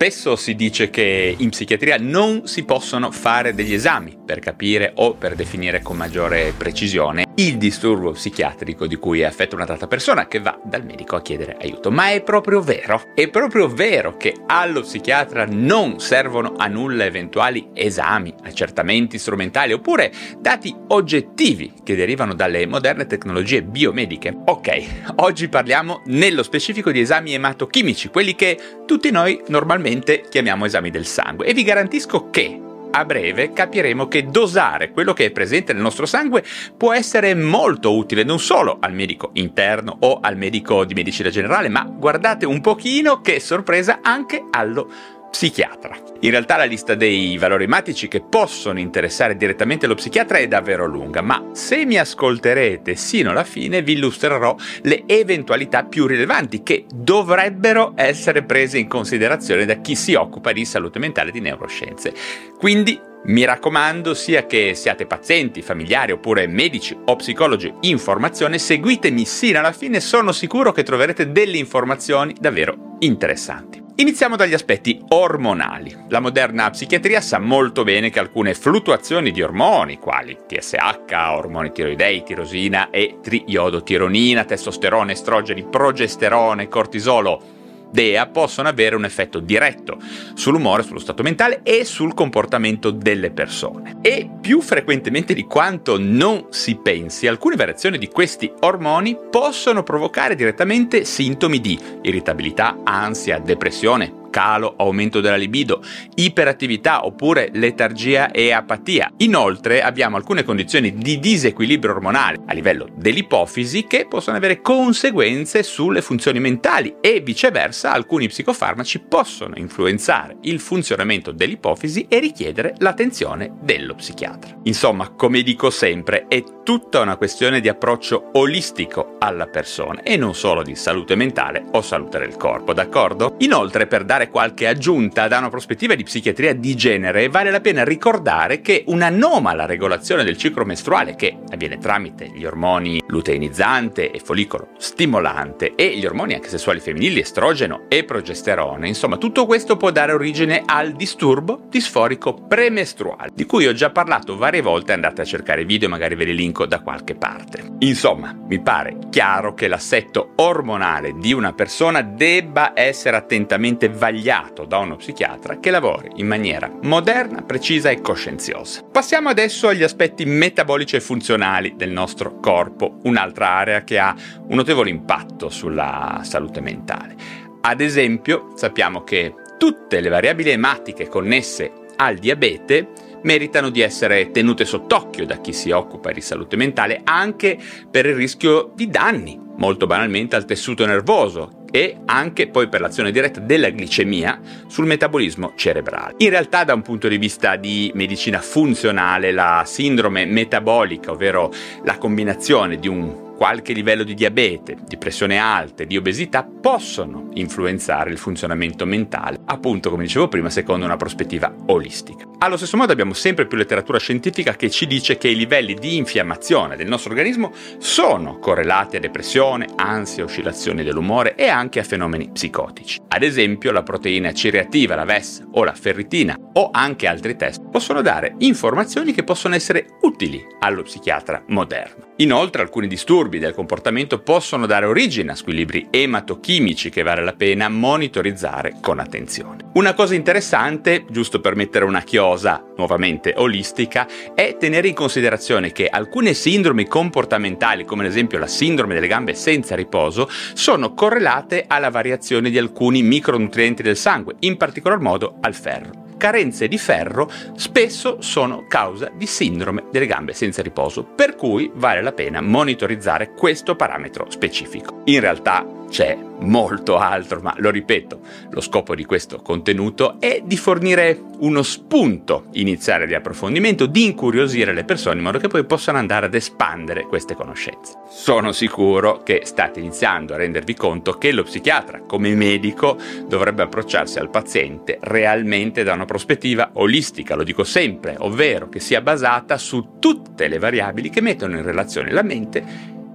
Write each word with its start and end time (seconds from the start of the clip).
Spesso 0.00 0.36
si 0.36 0.54
dice 0.54 0.90
che 0.90 1.34
in 1.36 1.50
psichiatria 1.50 1.96
non 1.98 2.46
si 2.46 2.62
possono 2.64 3.10
fare 3.10 3.52
degli 3.52 3.74
esami 3.74 4.16
per 4.24 4.38
capire 4.38 4.92
o 4.94 5.14
per 5.14 5.34
definire 5.34 5.82
con 5.82 5.96
maggiore 5.96 6.54
precisione 6.56 7.27
il 7.38 7.56
disturbo 7.56 8.12
psichiatrico 8.12 8.86
di 8.86 8.96
cui 8.96 9.20
è 9.20 9.24
affetta 9.24 9.54
una 9.54 9.64
data 9.64 9.86
persona 9.86 10.26
che 10.26 10.40
va 10.40 10.58
dal 10.64 10.84
medico 10.84 11.14
a 11.14 11.22
chiedere 11.22 11.56
aiuto. 11.60 11.90
Ma 11.90 12.10
è 12.10 12.22
proprio 12.22 12.60
vero, 12.60 13.12
è 13.14 13.28
proprio 13.28 13.68
vero 13.68 14.16
che 14.16 14.34
allo 14.46 14.80
psichiatra 14.80 15.46
non 15.48 16.00
servono 16.00 16.54
a 16.56 16.66
nulla 16.66 17.04
eventuali 17.04 17.68
esami, 17.74 18.34
accertamenti 18.42 19.18
strumentali 19.18 19.72
oppure 19.72 20.12
dati 20.38 20.74
oggettivi 20.88 21.74
che 21.84 21.94
derivano 21.94 22.34
dalle 22.34 22.66
moderne 22.66 23.06
tecnologie 23.06 23.62
biomediche. 23.62 24.36
Ok, 24.46 25.12
oggi 25.16 25.48
parliamo 25.48 26.02
nello 26.06 26.42
specifico 26.42 26.90
di 26.90 27.00
esami 27.00 27.34
ematochimici, 27.34 28.08
quelli 28.08 28.34
che 28.34 28.58
tutti 28.84 29.12
noi 29.12 29.40
normalmente 29.46 30.24
chiamiamo 30.28 30.64
esami 30.64 30.90
del 30.90 31.06
sangue 31.06 31.46
e 31.46 31.54
vi 31.54 31.62
garantisco 31.62 32.30
che 32.30 32.62
a 32.90 33.04
breve 33.04 33.52
capiremo 33.52 34.08
che 34.08 34.26
dosare 34.26 34.90
quello 34.90 35.12
che 35.12 35.26
è 35.26 35.30
presente 35.30 35.72
nel 35.72 35.82
nostro 35.82 36.06
sangue 36.06 36.44
può 36.76 36.92
essere 36.92 37.34
molto 37.34 37.96
utile 37.96 38.24
non 38.24 38.38
solo 38.38 38.78
al 38.80 38.92
medico 38.92 39.30
interno 39.34 39.96
o 40.00 40.20
al 40.20 40.36
medico 40.36 40.84
di 40.84 40.94
medicina 40.94 41.30
generale, 41.30 41.68
ma 41.68 41.84
guardate 41.84 42.46
un 42.46 42.60
pochino 42.60 43.20
che 43.20 43.40
sorpresa 43.40 44.00
anche 44.02 44.44
allo 44.50 45.16
psichiatra. 45.30 45.96
In 46.20 46.30
realtà 46.30 46.56
la 46.56 46.64
lista 46.64 46.94
dei 46.94 47.36
valori 47.38 47.64
ematici 47.64 48.08
che 48.08 48.22
possono 48.22 48.80
interessare 48.80 49.36
direttamente 49.36 49.86
lo 49.86 49.94
psichiatra 49.94 50.38
è 50.38 50.48
davvero 50.48 50.86
lunga, 50.86 51.20
ma 51.22 51.50
se 51.52 51.84
mi 51.84 51.96
ascolterete 51.96 52.96
sino 52.96 53.30
alla 53.30 53.44
fine 53.44 53.82
vi 53.82 53.92
illustrerò 53.92 54.56
le 54.82 55.04
eventualità 55.06 55.84
più 55.84 56.06
rilevanti 56.06 56.62
che 56.62 56.86
dovrebbero 56.92 57.92
essere 57.94 58.42
prese 58.42 58.78
in 58.78 58.88
considerazione 58.88 59.64
da 59.64 59.74
chi 59.76 59.94
si 59.94 60.14
occupa 60.14 60.52
di 60.52 60.64
salute 60.64 60.98
mentale 60.98 61.28
e 61.28 61.32
di 61.32 61.40
neuroscienze. 61.40 62.12
Quindi 62.58 62.98
mi 63.24 63.44
raccomando, 63.44 64.14
sia 64.14 64.46
che 64.46 64.74
siate 64.74 65.06
pazienti, 65.06 65.62
familiari 65.62 66.12
oppure 66.12 66.46
medici 66.46 66.96
o 67.04 67.16
psicologi 67.16 67.72
in 67.82 67.98
formazione, 67.98 68.58
seguitemi 68.58 69.24
sino 69.24 69.58
alla 69.58 69.72
fine, 69.72 70.00
sono 70.00 70.32
sicuro 70.32 70.72
che 70.72 70.82
troverete 70.82 71.30
delle 71.30 71.58
informazioni 71.58 72.34
davvero 72.38 72.96
interessanti. 73.00 73.87
Iniziamo 74.00 74.36
dagli 74.36 74.54
aspetti 74.54 75.02
ormonali. 75.08 76.04
La 76.06 76.20
moderna 76.20 76.70
psichiatria 76.70 77.20
sa 77.20 77.40
molto 77.40 77.82
bene 77.82 78.10
che 78.10 78.20
alcune 78.20 78.54
fluttuazioni 78.54 79.32
di 79.32 79.42
ormoni, 79.42 79.98
quali 79.98 80.38
TSH, 80.46 81.12
ormoni 81.32 81.72
tiroidei, 81.72 82.22
tirosina 82.22 82.90
e 82.90 83.18
triiodotironina, 83.20 84.44
testosterone, 84.44 85.14
estrogeni, 85.14 85.64
progesterone, 85.64 86.68
cortisolo, 86.68 87.42
DEA 87.90 88.26
possono 88.26 88.68
avere 88.68 88.96
un 88.96 89.04
effetto 89.04 89.40
diretto 89.40 89.98
sull'umore, 90.34 90.82
sullo 90.82 90.98
stato 90.98 91.22
mentale 91.22 91.60
e 91.62 91.84
sul 91.84 92.14
comportamento 92.14 92.90
delle 92.90 93.30
persone. 93.30 93.98
E 94.02 94.28
più 94.40 94.60
frequentemente 94.60 95.34
di 95.34 95.44
quanto 95.44 95.98
non 95.98 96.46
si 96.50 96.76
pensi, 96.76 97.26
alcune 97.26 97.56
variazioni 97.56 97.98
di 97.98 98.08
questi 98.08 98.50
ormoni 98.60 99.16
possono 99.30 99.82
provocare 99.82 100.34
direttamente 100.34 101.04
sintomi 101.04 101.60
di 101.60 101.78
irritabilità, 102.02 102.80
ansia, 102.84 103.38
depressione, 103.38 104.17
calo, 104.30 104.74
aumento 104.76 105.20
della 105.20 105.36
libido, 105.36 105.82
iperattività 106.14 107.04
oppure 107.04 107.50
letargia 107.52 108.30
e 108.30 108.52
apatia. 108.52 109.12
Inoltre 109.18 109.82
abbiamo 109.82 110.16
alcune 110.16 110.44
condizioni 110.44 110.94
di 110.94 111.18
disequilibrio 111.18 111.92
ormonale 111.92 112.40
a 112.46 112.52
livello 112.52 112.88
dell'ipofisi 112.94 113.86
che 113.86 114.06
possono 114.08 114.36
avere 114.36 114.60
conseguenze 114.60 115.62
sulle 115.62 116.02
funzioni 116.02 116.40
mentali 116.40 116.96
e 117.00 117.20
viceversa 117.20 117.92
alcuni 117.92 118.28
psicofarmaci 118.28 119.00
possono 119.00 119.54
influenzare 119.56 120.36
il 120.42 120.60
funzionamento 120.60 121.32
dell'ipofisi 121.32 122.06
e 122.08 122.18
richiedere 122.18 122.74
l'attenzione 122.78 123.54
dello 123.60 123.94
psichiatra. 123.94 124.56
Insomma, 124.64 125.10
come 125.10 125.42
dico 125.42 125.70
sempre, 125.70 126.26
è 126.28 126.42
tutta 126.62 127.00
una 127.00 127.16
questione 127.16 127.60
di 127.60 127.68
approccio 127.68 128.30
olistico 128.34 129.16
alla 129.18 129.46
persona 129.46 130.02
e 130.02 130.16
non 130.16 130.34
solo 130.34 130.62
di 130.62 130.74
salute 130.74 131.14
mentale 131.14 131.64
o 131.72 131.80
salute 131.80 132.18
del 132.18 132.36
corpo, 132.36 132.72
d'accordo? 132.72 133.36
Inoltre, 133.38 133.86
per 133.86 134.04
dare 134.04 134.17
qualche 134.26 134.66
aggiunta 134.66 135.28
da 135.28 135.38
una 135.38 135.48
prospettiva 135.48 135.94
di 135.94 136.02
psichiatria 136.02 136.52
di 136.52 136.74
genere, 136.74 137.28
vale 137.28 137.52
la 137.52 137.60
pena 137.60 137.84
ricordare 137.84 138.60
che 138.60 138.82
un'anomala 138.86 139.66
regolazione 139.66 140.24
del 140.24 140.36
ciclo 140.36 140.64
mestruale, 140.64 141.14
che 141.14 141.38
avviene 141.50 141.78
tramite 141.78 142.28
gli 142.34 142.44
ormoni 142.44 143.00
luteinizzante 143.06 144.10
e 144.10 144.18
follicolo 144.18 144.70
stimolante 144.78 145.74
e 145.76 145.96
gli 145.96 146.04
ormoni 146.04 146.34
anche 146.34 146.48
sessuali 146.48 146.80
femminili, 146.80 147.20
estrogeno 147.20 147.84
e 147.88 148.02
progesterone, 148.02 148.88
insomma, 148.88 149.16
tutto 149.16 149.46
questo 149.46 149.76
può 149.76 149.90
dare 149.92 150.12
origine 150.12 150.62
al 150.66 150.92
disturbo 150.92 151.66
disforico 151.68 152.34
premestruale, 152.34 153.30
di 153.32 153.46
cui 153.46 153.66
ho 153.66 153.72
già 153.72 153.90
parlato 153.90 154.36
varie 154.36 154.62
volte, 154.62 154.92
andate 154.92 155.22
a 155.22 155.24
cercare 155.24 155.64
video, 155.64 155.88
magari 155.88 156.16
ve 156.16 156.24
li 156.24 156.34
linko 156.34 156.66
da 156.66 156.80
qualche 156.80 157.14
parte. 157.14 157.62
Insomma, 157.78 158.36
mi 158.48 158.60
pare 158.60 158.96
chiaro 159.10 159.54
che 159.54 159.68
l'assetto 159.68 160.32
ormonale 160.36 161.14
di 161.18 161.32
una 161.32 161.52
persona 161.52 162.02
debba 162.02 162.72
essere 162.74 163.16
attentamente 163.16 163.88
vagliato 164.08 164.64
da 164.64 164.78
uno 164.78 164.96
psichiatra 164.96 165.60
che 165.60 165.70
lavori 165.70 166.10
in 166.16 166.26
maniera 166.26 166.70
moderna, 166.82 167.42
precisa 167.42 167.90
e 167.90 168.00
coscienziosa. 168.00 168.82
Passiamo 168.90 169.28
adesso 169.28 169.68
agli 169.68 169.82
aspetti 169.82 170.24
metabolici 170.24 170.96
e 170.96 171.00
funzionali 171.00 171.74
del 171.76 171.90
nostro 171.90 172.40
corpo, 172.40 172.98
un'altra 173.02 173.48
area 173.48 173.84
che 173.84 173.98
ha 173.98 174.14
un 174.48 174.56
notevole 174.56 174.90
impatto 174.90 175.50
sulla 175.50 176.20
salute 176.22 176.60
mentale. 176.60 177.14
Ad 177.60 177.80
esempio, 177.80 178.52
sappiamo 178.54 179.04
che 179.04 179.34
tutte 179.58 180.00
le 180.00 180.08
variabili 180.08 180.50
ematiche 180.50 181.08
connesse 181.08 181.70
al 181.96 182.16
diabete 182.16 182.88
meritano 183.22 183.70
di 183.70 183.80
essere 183.80 184.30
tenute 184.30 184.64
sott'occhio 184.64 185.26
da 185.26 185.40
chi 185.40 185.52
si 185.52 185.70
occupa 185.70 186.12
di 186.12 186.20
salute 186.20 186.56
mentale 186.56 187.00
anche 187.04 187.58
per 187.90 188.06
il 188.06 188.14
rischio 188.14 188.72
di 188.74 188.88
danni, 188.88 189.40
molto 189.56 189.86
banalmente 189.86 190.36
al 190.36 190.44
tessuto 190.44 190.86
nervoso 190.86 191.58
e 191.70 191.98
anche 192.06 192.48
poi 192.48 192.68
per 192.68 192.80
l'azione 192.80 193.10
diretta 193.10 193.40
della 193.40 193.68
glicemia 193.68 194.40
sul 194.66 194.86
metabolismo 194.86 195.52
cerebrale. 195.54 196.14
In 196.18 196.30
realtà 196.30 196.64
da 196.64 196.74
un 196.74 196.82
punto 196.82 197.08
di 197.08 197.18
vista 197.18 197.56
di 197.56 197.90
medicina 197.94 198.40
funzionale 198.40 199.32
la 199.32 199.62
sindrome 199.66 200.24
metabolica, 200.24 201.12
ovvero 201.12 201.52
la 201.84 201.98
combinazione 201.98 202.78
di 202.78 202.88
un 202.88 203.26
qualche 203.36 203.72
livello 203.72 204.02
di 204.02 204.14
diabete, 204.14 204.78
di 204.84 204.96
pressione 204.96 205.38
alta 205.38 205.84
di 205.84 205.96
obesità 205.96 206.44
possono 206.44 207.28
influenzare 207.34 208.10
il 208.10 208.18
funzionamento 208.18 208.84
mentale, 208.84 209.38
appunto 209.44 209.90
come 209.90 210.02
dicevo 210.02 210.26
prima, 210.26 210.50
secondo 210.50 210.84
una 210.84 210.96
prospettiva 210.96 211.54
olistica. 211.66 212.27
Allo 212.40 212.56
stesso 212.56 212.76
modo 212.76 212.92
abbiamo 212.92 213.14
sempre 213.14 213.48
più 213.48 213.58
letteratura 213.58 213.98
scientifica 213.98 214.54
che 214.54 214.70
ci 214.70 214.86
dice 214.86 215.18
che 215.18 215.26
i 215.26 215.34
livelli 215.34 215.74
di 215.74 215.96
infiammazione 215.96 216.76
del 216.76 216.86
nostro 216.86 217.10
organismo 217.10 217.52
sono 217.78 218.38
correlati 218.38 218.94
a 218.94 219.00
depressione, 219.00 219.66
ansia, 219.74 220.22
oscillazioni 220.22 220.84
dell'umore 220.84 221.34
e 221.34 221.48
anche 221.48 221.80
a 221.80 221.84
fenomeni 221.84 222.30
psicotici. 222.30 223.00
Ad 223.08 223.24
esempio 223.24 223.72
la 223.72 223.82
proteina 223.82 224.30
C 224.30 224.50
reattiva, 224.52 224.94
la 224.94 225.04
VES 225.04 225.46
o 225.50 225.64
la 225.64 225.74
ferritina 225.74 226.38
o 226.52 226.70
anche 226.72 227.08
altri 227.08 227.34
test 227.34 227.68
possono 227.72 228.02
dare 228.02 228.36
informazioni 228.38 229.12
che 229.12 229.24
possono 229.24 229.56
essere 229.56 229.86
utili 230.02 230.40
allo 230.60 230.82
psichiatra 230.82 231.42
moderno. 231.48 232.07
Inoltre 232.20 232.62
alcuni 232.62 232.88
disturbi 232.88 233.38
del 233.38 233.54
comportamento 233.54 234.18
possono 234.18 234.66
dare 234.66 234.86
origine 234.86 235.30
a 235.30 235.34
squilibri 235.36 235.86
ematochimici 235.88 236.90
che 236.90 237.04
vale 237.04 237.22
la 237.22 237.32
pena 237.32 237.68
monitorizzare 237.68 238.78
con 238.80 238.98
attenzione. 238.98 239.70
Una 239.74 239.94
cosa 239.94 240.16
interessante, 240.16 241.04
giusto 241.08 241.40
per 241.40 241.54
mettere 241.54 241.84
una 241.84 242.00
chiosa 242.00 242.64
nuovamente 242.76 243.34
olistica, 243.36 244.08
è 244.34 244.56
tenere 244.58 244.88
in 244.88 244.94
considerazione 244.94 245.70
che 245.70 245.86
alcune 245.86 246.34
sindromi 246.34 246.88
comportamentali, 246.88 247.84
come 247.84 248.02
ad 248.02 248.10
esempio 248.10 248.38
la 248.38 248.48
sindrome 248.48 248.94
delle 248.94 249.06
gambe 249.06 249.34
senza 249.34 249.76
riposo, 249.76 250.28
sono 250.54 250.94
correlate 250.94 251.66
alla 251.68 251.90
variazione 251.90 252.50
di 252.50 252.58
alcuni 252.58 253.00
micronutrienti 253.00 253.84
del 253.84 253.96
sangue, 253.96 254.34
in 254.40 254.56
particolar 254.56 254.98
modo 254.98 255.36
al 255.40 255.54
ferro 255.54 256.06
carenze 256.18 256.68
di 256.68 256.76
ferro 256.76 257.30
spesso 257.54 258.20
sono 258.20 258.66
causa 258.68 259.10
di 259.14 259.26
sindrome 259.26 259.84
delle 259.90 260.06
gambe 260.06 260.34
senza 260.34 260.60
riposo, 260.60 261.04
per 261.04 261.34
cui 261.36 261.70
vale 261.74 262.02
la 262.02 262.12
pena 262.12 262.42
monitorizzare 262.42 263.32
questo 263.32 263.74
parametro 263.76 264.30
specifico. 264.30 265.00
In 265.04 265.20
realtà 265.20 265.77
c'è 265.88 266.16
molto 266.40 266.98
altro, 266.98 267.40
ma 267.40 267.54
lo 267.58 267.70
ripeto, 267.70 268.20
lo 268.50 268.60
scopo 268.60 268.94
di 268.94 269.04
questo 269.04 269.38
contenuto 269.38 270.16
è 270.20 270.42
di 270.44 270.56
fornire 270.56 271.20
uno 271.38 271.62
spunto 271.62 272.44
iniziale 272.52 273.06
di 273.06 273.14
approfondimento, 273.14 273.86
di 273.86 274.04
incuriosire 274.04 274.72
le 274.72 274.84
persone 274.84 275.18
in 275.18 275.24
modo 275.24 275.38
che 275.38 275.48
poi 275.48 275.64
possano 275.64 275.98
andare 275.98 276.26
ad 276.26 276.34
espandere 276.34 277.04
queste 277.04 277.34
conoscenze. 277.34 277.94
Sono 278.08 278.52
sicuro 278.52 279.22
che 279.22 279.42
state 279.44 279.80
iniziando 279.80 280.34
a 280.34 280.36
rendervi 280.36 280.74
conto 280.74 281.12
che 281.12 281.32
lo 281.32 281.42
psichiatra, 281.42 282.00
come 282.00 282.34
medico, 282.34 282.96
dovrebbe 283.26 283.62
approcciarsi 283.62 284.18
al 284.18 284.30
paziente 284.30 284.98
realmente 285.00 285.82
da 285.82 285.94
una 285.94 286.04
prospettiva 286.04 286.70
olistica, 286.74 287.34
lo 287.34 287.44
dico 287.44 287.64
sempre, 287.64 288.16
ovvero 288.18 288.68
che 288.68 288.80
sia 288.80 289.00
basata 289.00 289.58
su 289.58 289.96
tutte 289.98 290.48
le 290.48 290.58
variabili 290.58 291.10
che 291.10 291.20
mettono 291.20 291.56
in 291.56 291.62
relazione 291.62 292.12
la 292.12 292.22
mente 292.22 292.64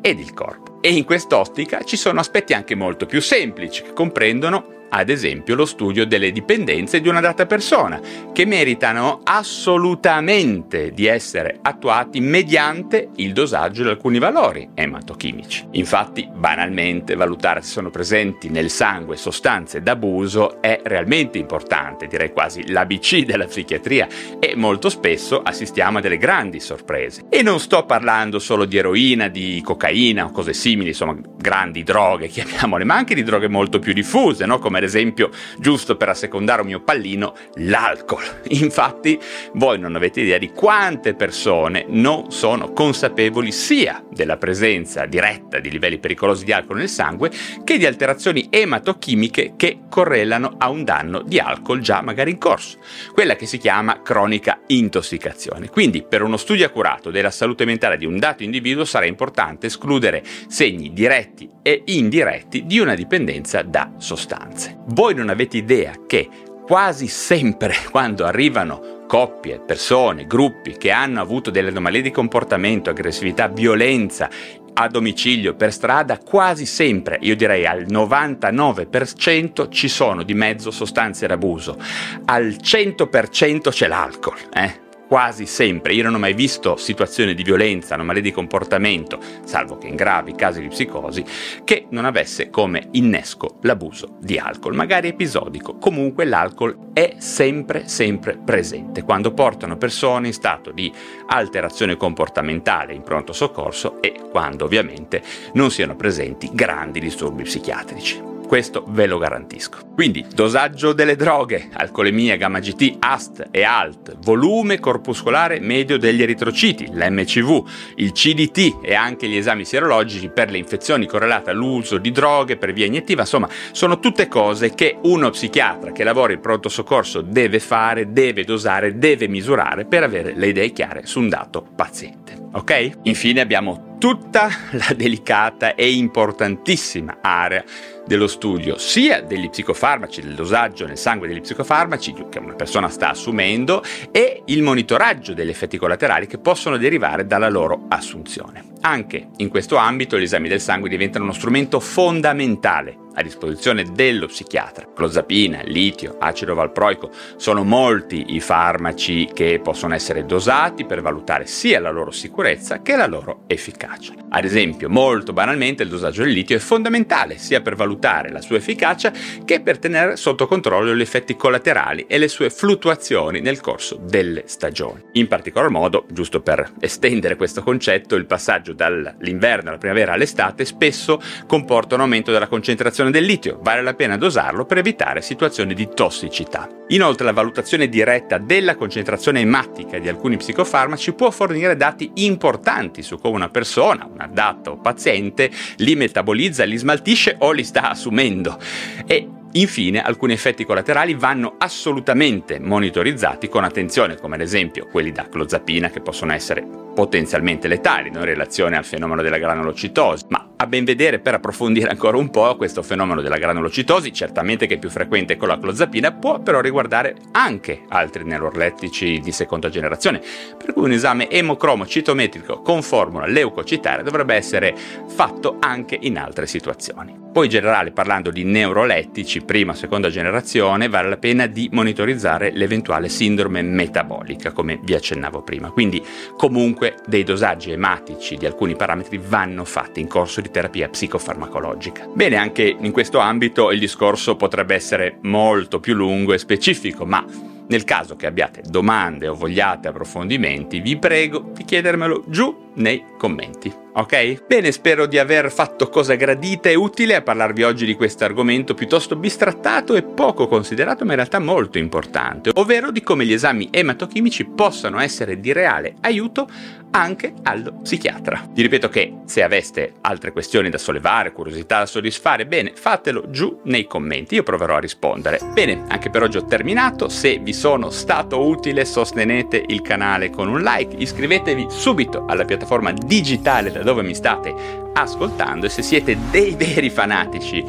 ed 0.01 0.19
il 0.19 0.33
corpo. 0.33 0.72
E 0.85 0.91
in 0.91 1.05
quest'ottica 1.05 1.83
ci 1.83 1.95
sono 1.95 2.19
aspetti 2.19 2.51
anche 2.51 2.75
molto 2.75 3.05
più 3.05 3.21
semplici 3.21 3.83
che 3.83 3.93
comprendono 3.93 4.82
ad 4.95 5.09
esempio 5.09 5.55
lo 5.55 5.65
studio 5.65 6.05
delle 6.05 6.31
dipendenze 6.31 7.01
di 7.01 7.09
una 7.09 7.19
data 7.19 7.45
persona, 7.47 7.99
che 8.31 8.45
meritano 8.45 9.21
assolutamente 9.23 10.91
di 10.91 11.07
essere 11.07 11.57
attuati 11.61 12.19
mediante 12.19 13.09
il 13.15 13.33
dosaggio 13.33 13.81
di 13.83 13.89
alcuni 13.89 14.19
valori 14.19 14.69
ematochimici. 14.75 15.67
Infatti, 15.71 16.29
banalmente, 16.31 17.15
valutare 17.15 17.61
se 17.61 17.69
sono 17.69 17.89
presenti 17.89 18.49
nel 18.49 18.69
sangue 18.69 19.17
sostanze 19.17 19.81
d'abuso 19.81 20.61
è 20.61 20.79
realmente 20.83 21.39
importante, 21.39 22.07
direi 22.07 22.31
quasi 22.31 22.69
l'ABC 22.69 23.25
della 23.25 23.45
psichiatria 23.45 24.07
e 24.39 24.53
molto 24.55 24.89
spesso 24.89 25.41
assistiamo 25.41 25.97
a 25.97 26.01
delle 26.01 26.17
grandi 26.17 26.59
sorprese. 26.59 27.23
E 27.29 27.41
non 27.41 27.59
sto 27.59 27.85
parlando 27.85 28.37
solo 28.37 28.65
di 28.65 28.77
eroina, 28.77 29.27
di 29.27 29.59
cocaina 29.63 30.25
o 30.25 30.31
cose 30.31 30.53
simili, 30.53 30.89
insomma, 30.89 31.17
grandi 31.35 31.81
droghe, 31.81 32.27
chiamiamole, 32.27 32.83
ma 32.83 32.95
anche 32.95 33.15
di 33.15 33.23
droghe 33.23 33.47
molto 33.47 33.79
più 33.79 33.93
diffuse, 33.93 34.45
no? 34.45 34.59
come 34.59 34.81
ad 34.83 34.89
esempio, 34.89 35.29
giusto 35.57 35.95
per 35.95 36.09
assecondare 36.09 36.61
un 36.61 36.67
mio 36.67 36.81
pallino, 36.81 37.35
l'alcol. 37.55 38.23
Infatti, 38.49 39.19
voi 39.53 39.79
non 39.79 39.95
avete 39.95 40.21
idea 40.21 40.37
di 40.37 40.51
quante 40.51 41.13
persone 41.15 41.85
non 41.87 42.31
sono 42.31 42.73
consapevoli 42.73 43.51
sia 43.51 44.03
della 44.11 44.37
presenza 44.37 45.05
diretta 45.05 45.59
di 45.59 45.69
livelli 45.69 45.99
pericolosi 45.99 46.43
di 46.43 46.51
alcol 46.51 46.77
nel 46.77 46.89
sangue 46.89 47.31
che 47.63 47.77
di 47.77 47.85
alterazioni 47.85 48.47
ematochimiche 48.49 49.53
che 49.55 49.79
correlano 49.89 50.55
a 50.57 50.69
un 50.69 50.83
danno 50.83 51.21
di 51.21 51.39
alcol 51.39 51.79
già 51.79 52.01
magari 52.01 52.31
in 52.31 52.37
corso, 52.37 52.79
quella 53.13 53.35
che 53.35 53.45
si 53.45 53.57
chiama 53.57 54.01
cronica 54.01 54.59
intossicazione. 54.67 55.69
Quindi, 55.69 56.03
per 56.03 56.21
uno 56.21 56.37
studio 56.37 56.65
accurato 56.65 57.09
della 57.09 57.31
salute 57.31 57.65
mentale 57.65 57.97
di 57.97 58.05
un 58.05 58.19
dato 58.19 58.43
individuo 58.43 58.85
sarà 58.85 59.05
importante 59.05 59.67
escludere 59.67 60.23
segni 60.47 60.91
diretti 60.93 61.49
e 61.61 61.83
indiretti 61.85 62.65
di 62.65 62.79
una 62.79 62.95
dipendenza 62.95 63.61
da 63.61 63.93
sostanze. 63.97 64.62
Voi 64.87 65.13
non 65.13 65.29
avete 65.29 65.57
idea 65.57 65.93
che 66.05 66.27
quasi 66.65 67.07
sempre 67.07 67.75
quando 67.91 68.25
arrivano 68.25 69.01
coppie, 69.07 69.59
persone, 69.59 70.25
gruppi 70.25 70.77
che 70.77 70.91
hanno 70.91 71.21
avuto 71.21 71.51
delle 71.51 71.69
anomalie 71.69 72.01
di 72.01 72.11
comportamento, 72.11 72.89
aggressività, 72.89 73.47
violenza 73.47 74.29
a 74.73 74.87
domicilio, 74.87 75.53
per 75.53 75.71
strada, 75.71 76.17
quasi 76.17 76.65
sempre, 76.65 77.19
io 77.21 77.35
direi 77.35 77.65
al 77.65 77.83
99% 77.83 79.69
ci 79.69 79.87
sono 79.87 80.23
di 80.23 80.33
mezzo 80.33 80.71
sostanze 80.71 81.27
d'abuso, 81.27 81.77
al 82.25 82.55
100% 82.59 83.69
c'è 83.69 83.87
l'alcol, 83.87 84.37
eh? 84.51 84.81
Quasi 85.13 85.45
sempre. 85.45 85.93
Io 85.93 86.01
non 86.01 86.15
ho 86.15 86.17
mai 86.17 86.33
visto 86.33 86.75
situazioni 86.75 87.35
di 87.35 87.43
violenza, 87.43 87.93
anomalie 87.93 88.19
di 88.19 88.31
comportamento, 88.31 89.19
salvo 89.43 89.77
che 89.77 89.85
in 89.85 89.93
gravi 89.93 90.33
casi 90.33 90.59
di 90.59 90.69
psicosi, 90.69 91.23
che 91.63 91.85
non 91.91 92.05
avesse 92.05 92.49
come 92.49 92.87
innesco 92.93 93.59
l'abuso 93.61 94.17
di 94.19 94.39
alcol, 94.39 94.73
magari 94.73 95.09
episodico. 95.09 95.75
Comunque 95.77 96.25
l'alcol 96.25 96.93
è 96.93 97.13
sempre, 97.19 97.87
sempre 97.87 98.39
presente 98.43 99.03
quando 99.03 99.35
portano 99.35 99.77
persone 99.77 100.25
in 100.25 100.33
stato 100.33 100.71
di 100.71 100.91
alterazione 101.27 101.95
comportamentale 101.95 102.95
in 102.95 103.03
pronto 103.03 103.33
soccorso 103.33 104.01
e 104.01 104.19
quando 104.31 104.65
ovviamente 104.65 105.21
non 105.53 105.69
siano 105.69 105.95
presenti 105.95 106.49
grandi 106.51 106.99
disturbi 106.99 107.43
psichiatrici 107.43 108.32
questo 108.47 108.83
ve 108.87 109.07
lo 109.07 109.17
garantisco. 109.17 109.79
Quindi 109.93 110.25
dosaggio 110.33 110.93
delle 110.93 111.15
droghe, 111.15 111.69
alcolemia, 111.73 112.35
gamma 112.35 112.59
GT, 112.59 112.97
AST 112.99 113.47
e 113.51 113.63
ALT, 113.63 114.17
volume 114.23 114.79
corpuscolare 114.79 115.59
medio 115.59 115.97
degli 115.97 116.21
eritrociti, 116.21 116.89
l'MCV, 116.91 117.63
il 117.95 118.11
CDT 118.11 118.79
e 118.83 118.93
anche 118.95 119.27
gli 119.27 119.37
esami 119.37 119.65
sierologici 119.65 120.29
per 120.29 120.49
le 120.49 120.57
infezioni 120.57 121.05
correlate 121.05 121.51
all'uso 121.51 121.97
di 121.97 122.11
droghe 122.11 122.57
per 122.57 122.73
via 122.73 122.85
iniettiva, 122.85 123.21
insomma 123.21 123.49
sono 123.71 123.99
tutte 123.99 124.27
cose 124.27 124.73
che 124.73 124.97
uno 125.03 125.29
psichiatra 125.29 125.91
che 125.91 126.03
lavora 126.03 126.33
in 126.33 126.39
pronto 126.39 126.69
soccorso 126.69 127.21
deve 127.21 127.59
fare, 127.59 128.11
deve 128.11 128.43
dosare, 128.43 128.97
deve 128.97 129.27
misurare 129.27 129.85
per 129.85 130.03
avere 130.03 130.33
le 130.35 130.47
idee 130.47 130.71
chiare 130.71 131.05
su 131.05 131.19
un 131.19 131.29
dato 131.29 131.65
paziente. 131.75 132.33
Ok? 132.53 132.91
Infine 133.03 133.41
abbiamo 133.41 133.92
tutta 133.97 134.49
la 134.71 134.93
delicata 134.95 135.75
e 135.75 135.93
importantissima 135.93 137.17
area 137.21 137.63
dello 138.05 138.27
studio 138.27 138.77
sia 138.77 139.21
degli 139.21 139.49
psicofarmaci, 139.49 140.21
del 140.21 140.35
dosaggio 140.35 140.85
nel 140.85 140.97
sangue 140.97 141.27
degli 141.27 141.41
psicofarmaci 141.41 142.13
che 142.29 142.39
una 142.39 142.53
persona 142.53 142.89
sta 142.89 143.09
assumendo 143.09 143.83
e 144.11 144.43
il 144.45 144.61
monitoraggio 144.61 145.33
degli 145.33 145.49
effetti 145.49 145.77
collaterali 145.77 146.27
che 146.27 146.37
possono 146.37 146.77
derivare 146.77 147.25
dalla 147.25 147.49
loro 147.49 147.85
assunzione. 147.87 148.71
Anche 148.81 149.29
in 149.37 149.49
questo 149.49 149.77
ambito 149.77 150.19
gli 150.19 150.23
esami 150.23 150.49
del 150.49 150.61
sangue 150.61 150.89
diventano 150.89 151.23
uno 151.23 151.33
strumento 151.33 151.79
fondamentale 151.79 153.02
a 153.13 153.21
disposizione 153.21 153.83
dello 153.91 154.27
psichiatra. 154.27 154.87
Clozapina, 154.93 155.61
litio, 155.63 156.17
acido 156.19 156.53
valproico 156.53 157.11
sono 157.35 157.63
molti 157.63 158.35
i 158.35 158.39
farmaci 158.39 159.29
che 159.33 159.59
possono 159.63 159.93
essere 159.93 160.25
dosati 160.25 160.85
per 160.85 161.01
valutare 161.01 161.45
sia 161.45 161.79
la 161.79 161.91
loro 161.91 162.11
sicurezza 162.11 162.81
che 162.81 162.95
la 162.95 163.07
loro 163.07 163.43
efficacia. 163.47 164.13
Ad 164.29 164.45
esempio, 164.45 164.89
molto 164.89 165.33
banalmente 165.33 165.83
il 165.83 165.89
dosaggio 165.89 166.23
del 166.23 166.31
litio 166.31 166.55
è 166.55 166.59
fondamentale 166.59 167.37
sia 167.37 167.61
per 167.61 167.75
valutare 167.75 168.31
la 168.31 168.41
sua 168.41 168.57
efficacia 168.57 169.11
che 169.45 169.61
per 169.61 169.77
tenere 169.77 170.15
sotto 170.15 170.47
controllo 170.47 170.95
gli 170.95 171.01
effetti 171.01 171.35
collaterali 171.35 172.05
e 172.07 172.17
le 172.17 172.27
sue 172.27 172.49
fluttuazioni 172.49 173.41
nel 173.41 173.61
corso 173.61 173.99
delle 174.01 174.43
stagioni. 174.45 175.01
In 175.13 175.27
particolar 175.27 175.69
modo, 175.69 176.05
giusto 176.09 176.41
per 176.41 176.71
estendere 176.79 177.35
questo 177.35 177.61
concetto, 177.61 178.15
il 178.15 178.25
passaggio 178.25 178.73
dall'inverno 178.73 179.69
alla 179.69 179.77
primavera 179.77 180.13
all'estate 180.13 180.65
spesso 180.65 181.21
comporta 181.45 181.95
un 181.95 182.01
aumento 182.01 182.31
della 182.31 182.47
concentrazione 182.47 183.02
concentrazione 183.03 183.11
del 183.11 183.25
litio, 183.25 183.59
vale 183.61 183.81
la 183.81 183.93
pena 183.93 184.17
dosarlo 184.17 184.65
per 184.65 184.77
evitare 184.77 185.21
situazioni 185.21 185.73
di 185.73 185.89
tossicità. 185.93 186.69
Inoltre 186.89 187.25
la 187.25 187.33
valutazione 187.33 187.89
diretta 187.89 188.37
della 188.37 188.75
concentrazione 188.75 189.41
ematica 189.41 189.99
di 189.99 190.07
alcuni 190.07 190.37
psicofarmaci 190.37 191.13
può 191.13 191.31
fornire 191.31 191.75
dati 191.75 192.11
importanti 192.15 193.01
su 193.01 193.19
come 193.19 193.35
una 193.35 193.49
persona, 193.49 194.07
un 194.11 194.19
adatto 194.19 194.77
paziente, 194.77 195.49
li 195.77 195.95
metabolizza, 195.95 196.63
li 196.63 196.77
smaltisce 196.77 197.35
o 197.39 197.51
li 197.51 197.63
sta 197.63 197.89
assumendo. 197.89 198.59
E 199.05 199.27
Infine, 199.55 200.01
alcuni 200.01 200.33
effetti 200.33 200.65
collaterali 200.65 201.13
vanno 201.13 201.57
assolutamente 201.59 202.59
monitorizzati 202.59 203.49
con 203.49 203.63
attenzione, 203.63 204.17
come 204.17 204.33
ad 204.33 204.41
esempio 204.41 204.87
quelli 204.87 205.11
da 205.11 205.29
clozapina 205.29 205.91
che 205.91 206.01
possono 206.01 206.33
essere 206.33 206.65
potenzialmente 206.95 207.67
letali 207.67 208.07
in 208.07 208.19
relazione 208.23 208.77
al 208.77 208.83
fenomeno 208.83 209.21
della 209.21 209.37
granulocitosi, 209.37 210.25
ma 210.29 210.52
a 210.63 210.67
ben 210.67 210.85
vedere 210.85 211.19
per 211.19 211.33
approfondire 211.35 211.89
ancora 211.89 212.17
un 212.17 212.29
po' 212.29 212.55
questo 212.55 212.81
fenomeno 212.81 213.21
della 213.21 213.37
granulocitosi, 213.37 214.13
certamente 214.13 214.65
che 214.65 214.75
è 214.75 214.79
più 214.79 214.89
frequente 214.89 215.37
con 215.37 215.49
la 215.49 215.59
clozapina, 215.59 216.11
può 216.13 216.39
però 216.39 216.61
riguardare 216.61 217.15
anche 217.31 217.83
altri 217.89 218.23
neurolettici 218.23 219.19
di 219.19 219.31
seconda 219.31 219.69
generazione, 219.69 220.21
per 220.57 220.73
cui 220.73 220.83
un 220.83 220.91
esame 220.91 221.29
emocromo 221.29 221.85
citometrico 221.85 222.61
con 222.61 222.81
formula 222.81 223.25
leucocitare 223.25 224.03
dovrebbe 224.03 224.35
essere 224.35 224.73
fatto 225.07 225.57
anche 225.59 225.97
in 226.01 226.17
altre 226.17 226.47
situazioni. 226.47 227.23
Poi 227.33 227.45
in 227.45 227.51
generale 227.51 227.91
parlando 227.91 228.29
di 228.29 228.43
neurolettici 228.43 229.41
prima 229.41 229.73
seconda 229.73 230.07
generazione 230.11 230.87
vale 230.87 231.09
la 231.09 231.17
pena 231.17 231.47
di 231.47 231.67
monitorizzare 231.71 232.51
l'eventuale 232.53 233.09
sindrome 233.09 233.63
metabolica 233.63 234.51
come 234.51 234.79
vi 234.83 234.93
accennavo 234.93 235.41
prima, 235.41 235.71
quindi 235.71 235.99
comunque 236.37 236.97
dei 237.07 237.23
dosaggi 237.23 237.71
ematici 237.71 238.35
di 238.35 238.45
alcuni 238.45 238.75
parametri 238.75 239.17
vanno 239.17 239.65
fatti 239.65 239.99
in 239.99 240.07
corso 240.07 240.41
di 240.41 240.51
terapia 240.53 240.87
psicofarmacologica. 240.87 242.07
Bene, 242.13 242.37
anche 242.37 242.63
in 242.63 242.91
questo 242.91 243.17
ambito 243.17 243.71
il 243.71 243.79
discorso 243.79 244.37
potrebbe 244.37 244.75
essere 244.75 245.17
molto 245.21 245.79
più 245.79 245.95
lungo 245.95 246.33
e 246.33 246.37
specifico, 246.37 247.05
ma 247.05 247.25
nel 247.67 247.83
caso 247.83 248.15
che 248.15 248.27
abbiate 248.27 248.61
domande 248.65 249.27
o 249.27 249.33
vogliate 249.33 249.87
approfondimenti, 249.87 250.79
vi 250.79 250.97
prego 250.97 251.51
di 251.53 251.65
chiedermelo 251.65 252.23
giù 252.27 252.71
nei 252.75 253.03
commenti 253.17 253.82
ok? 253.93 254.45
Bene, 254.45 254.71
spero 254.71 255.05
di 255.05 255.17
aver 255.17 255.51
fatto 255.51 255.89
cosa 255.89 256.15
gradita 256.15 256.69
e 256.69 256.75
utile 256.75 257.15
a 257.15 257.21
parlarvi 257.21 257.63
oggi 257.63 257.85
di 257.85 257.95
questo 257.95 258.23
argomento 258.23 258.73
piuttosto 258.73 259.15
bistrattato 259.15 259.95
e 259.95 260.03
poco 260.03 260.47
considerato, 260.47 261.05
ma 261.05 261.11
in 261.11 261.17
realtà 261.17 261.39
molto 261.39 261.77
importante, 261.77 262.51
ovvero 262.55 262.91
di 262.91 263.01
come 263.01 263.25
gli 263.25 263.33
esami 263.33 263.69
ematochimici 263.71 264.45
possano 264.45 264.99
essere 264.99 265.39
di 265.39 265.51
reale 265.51 265.95
aiuto 266.01 266.47
anche 266.95 267.33
allo 267.43 267.79
psichiatra. 267.81 268.47
Vi 268.51 268.61
ripeto 268.61 268.87
che 268.89 269.15
se 269.25 269.41
aveste 269.41 269.93
altre 270.01 270.31
questioni 270.31 270.69
da 270.69 270.77
sollevare, 270.77 271.31
curiosità 271.31 271.79
da 271.79 271.85
soddisfare, 271.85 272.45
bene, 272.45 272.73
fatelo 272.75 273.29
giù 273.29 273.61
nei 273.63 273.85
commenti, 273.85 274.35
io 274.35 274.43
proverò 274.43 274.75
a 274.75 274.79
rispondere. 274.79 275.39
Bene, 275.53 275.85
anche 275.87 276.09
per 276.09 276.21
oggi 276.21 276.37
ho 276.37 276.45
terminato, 276.45 277.09
se 277.09 277.39
vi 277.39 277.53
sono 277.53 277.89
stato 277.89 278.45
utile 278.45 278.85
sostenete 278.85 279.63
il 279.67 279.81
canale 279.81 280.29
con 280.29 280.47
un 280.47 280.61
like, 280.61 280.95
iscrivetevi 280.95 281.67
subito 281.69 282.25
alla 282.27 282.45
piattaforma 282.45 282.91
digitale 282.91 283.71
da 283.71 283.82
dove 283.83 284.01
mi 284.03 284.15
state 284.15 284.53
ascoltando 284.93 285.65
e 285.65 285.69
se 285.69 285.81
siete 285.81 286.17
dei 286.31 286.55
veri 286.55 286.89
fanatici 286.89 287.63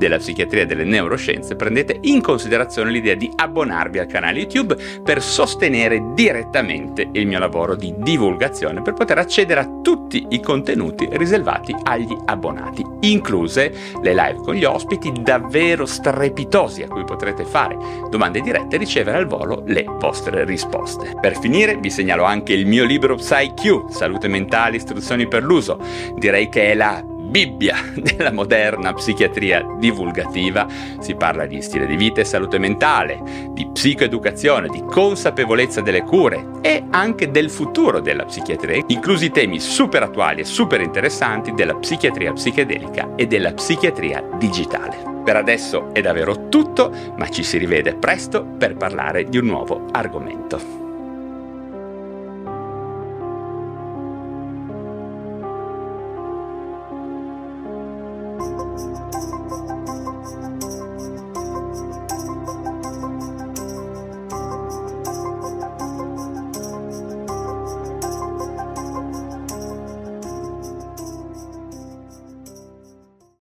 della 0.00 0.16
psichiatria 0.16 0.62
e 0.62 0.66
delle 0.66 0.84
neuroscienze, 0.84 1.56
prendete 1.56 1.98
in 2.00 2.22
considerazione 2.22 2.90
l'idea 2.90 3.14
di 3.14 3.30
abbonarvi 3.36 3.98
al 3.98 4.06
canale 4.06 4.38
YouTube 4.38 4.74
per 5.04 5.20
sostenere 5.20 6.12
direttamente 6.14 7.10
il 7.12 7.26
mio 7.26 7.38
lavoro 7.38 7.74
di 7.74 7.92
divulgazione, 7.98 8.80
per 8.80 8.94
poter 8.94 9.18
accedere 9.18 9.60
a 9.60 9.80
tutti 9.82 10.24
i 10.30 10.40
contenuti 10.40 11.06
riservati 11.12 11.76
agli 11.82 12.16
abbonati, 12.24 12.82
incluse 13.00 13.74
le 14.00 14.14
live 14.14 14.40
con 14.42 14.54
gli 14.54 14.64
ospiti 14.64 15.12
davvero 15.20 15.84
strepitosi 15.84 16.82
a 16.82 16.88
cui 16.88 17.04
potrete 17.04 17.44
fare 17.44 17.76
domande 18.08 18.40
dirette 18.40 18.76
e 18.76 18.78
ricevere 18.78 19.18
al 19.18 19.26
volo 19.26 19.62
le 19.66 19.84
vostre 19.98 20.46
risposte. 20.46 21.14
Per 21.20 21.38
finire 21.38 21.76
vi 21.76 21.90
segnalo 21.90 22.24
anche 22.24 22.54
il 22.54 22.66
mio 22.66 22.86
libro 22.86 23.16
PsyQ, 23.16 23.90
Salute 23.90 24.28
mentale, 24.28 24.76
istruzioni 24.76 25.28
per 25.28 25.42
l'uso. 25.42 25.78
Direi 26.16 26.48
che 26.48 26.70
è 26.70 26.74
la 26.74 27.04
Bibbia 27.30 27.76
della 27.94 28.32
moderna 28.32 28.92
psichiatria 28.92 29.64
divulgativa. 29.78 30.66
Si 30.98 31.14
parla 31.14 31.46
di 31.46 31.62
stile 31.62 31.86
di 31.86 31.94
vita 31.94 32.20
e 32.20 32.24
salute 32.24 32.58
mentale, 32.58 33.22
di 33.52 33.68
psicoeducazione, 33.72 34.66
di 34.68 34.82
consapevolezza 34.84 35.80
delle 35.80 36.02
cure 36.02 36.58
e 36.60 36.84
anche 36.90 37.30
del 37.30 37.48
futuro 37.48 38.00
della 38.00 38.24
psichiatria, 38.24 38.82
inclusi 38.88 39.30
temi 39.30 39.60
super 39.60 40.02
attuali 40.02 40.40
e 40.40 40.44
super 40.44 40.80
interessanti 40.80 41.52
della 41.54 41.76
psichiatria 41.76 42.32
psichedelica 42.32 43.14
e 43.14 43.26
della 43.26 43.52
psichiatria 43.52 44.22
digitale. 44.36 45.18
Per 45.24 45.36
adesso 45.36 45.92
è 45.92 46.00
davvero 46.00 46.48
tutto, 46.48 46.92
ma 47.16 47.28
ci 47.28 47.44
si 47.44 47.58
rivede 47.58 47.94
presto 47.94 48.44
per 48.44 48.76
parlare 48.76 49.24
di 49.24 49.38
un 49.38 49.46
nuovo 49.46 49.86
argomento. 49.92 50.89